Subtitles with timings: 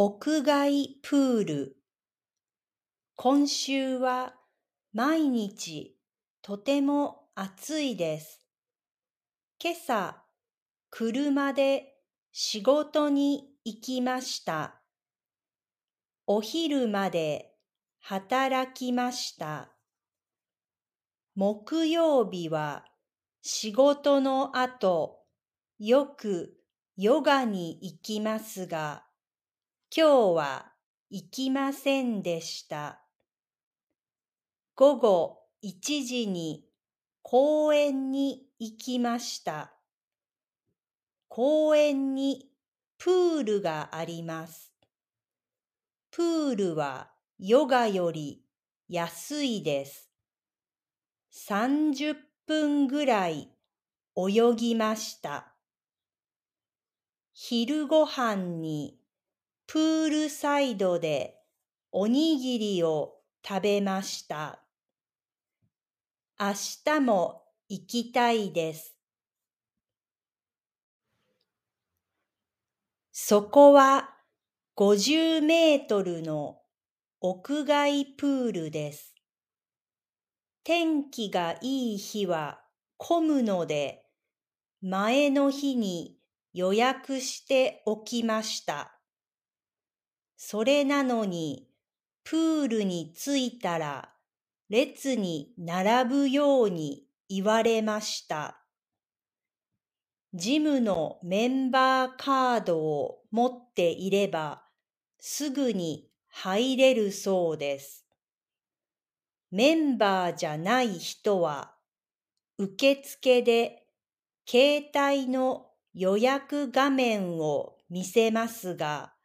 [0.00, 1.76] 屋外プール
[3.16, 4.36] 今週は
[4.92, 5.96] 毎日
[6.40, 8.46] とても暑いです。
[9.60, 10.22] 今朝、
[10.88, 11.96] 車で
[12.30, 14.80] 仕事に行きました。
[16.28, 17.56] お昼まで
[17.98, 19.72] 働きました。
[21.34, 22.84] 木曜日は
[23.42, 25.24] 仕事の後、
[25.80, 26.54] よく
[26.96, 29.07] ヨガに行きますが、
[29.90, 30.72] 今日は
[31.08, 33.00] 行きませんでした。
[34.74, 36.66] 午後1時に
[37.22, 39.72] 公園に行きました。
[41.28, 42.50] 公園に
[42.98, 44.74] プールがあります。
[46.10, 48.42] プールはヨガより
[48.90, 50.10] 安いです。
[51.48, 52.14] 30
[52.46, 53.48] 分ぐらい
[54.14, 55.54] 泳ぎました。
[57.32, 58.97] 昼ごはんに
[59.70, 61.34] プールサイドで
[61.92, 64.64] おにぎりを食べました。
[66.40, 66.54] 明
[66.86, 68.96] 日も行きたいです。
[73.12, 74.08] そこは
[74.78, 76.60] 50メートルの
[77.20, 79.14] 屋外プールです。
[80.64, 82.62] 天気がいい日は
[82.96, 84.06] 混むので、
[84.80, 86.16] 前の日に
[86.54, 88.97] 予約しておきました。
[90.40, 91.68] それなのに、
[92.22, 94.14] プールに着いたら、
[94.70, 98.62] 列に並ぶように言われました。
[100.32, 104.62] ジムのメンバーカードを持っていれば、
[105.18, 108.06] すぐに入れるそうです。
[109.50, 111.74] メンバーじゃない人は、
[112.58, 113.88] 受付で
[114.48, 119.17] 携帯の予約画面を見せますが、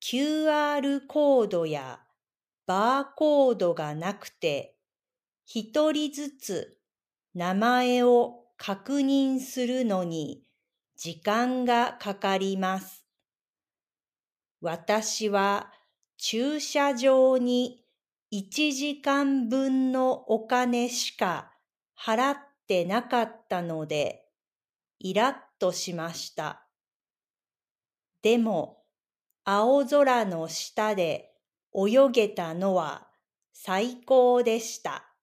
[0.00, 2.00] QR コードや
[2.66, 4.76] バーコードがなくて、
[5.44, 6.78] 一人ずつ
[7.34, 10.42] 名前を確認するのに
[10.96, 13.06] 時間がかかります。
[14.60, 15.72] 私は
[16.16, 17.84] 駐車場に
[18.32, 21.52] 1時間分のお金しか
[21.98, 22.36] 払っ
[22.66, 24.26] てなかったので、
[24.98, 26.66] イラッとしました。
[28.20, 28.77] でも、
[29.50, 31.32] 青空の下で
[31.74, 33.08] 泳げたのは
[33.54, 35.14] 最高でした。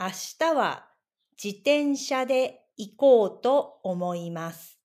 [0.00, 0.88] 明日は
[1.32, 4.81] 自転車で行こうと思います。